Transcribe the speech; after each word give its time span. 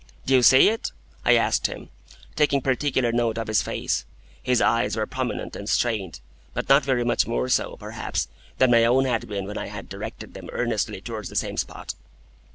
"Do 0.25 0.33
you 0.33 0.41
see 0.41 0.67
it?" 0.69 0.91
I 1.23 1.35
asked 1.35 1.67
him, 1.67 1.89
taking 2.35 2.59
particular 2.61 3.11
note 3.11 3.37
of 3.37 3.45
his 3.45 3.61
face. 3.61 4.03
His 4.41 4.59
eyes 4.59 4.95
were 4.95 5.05
prominent 5.05 5.55
and 5.55 5.69
strained, 5.69 6.21
but 6.55 6.67
not 6.67 6.83
very 6.83 7.03
much 7.05 7.27
more 7.27 7.47
so, 7.49 7.75
perhaps, 7.75 8.27
than 8.57 8.71
my 8.71 8.83
own 8.83 9.05
had 9.05 9.27
been 9.27 9.45
when 9.45 9.59
I 9.59 9.67
had 9.67 9.89
directed 9.89 10.33
them 10.33 10.49
earnestly 10.53 11.01
towards 11.01 11.29
the 11.29 11.35
same 11.35 11.55
spot. 11.57 11.93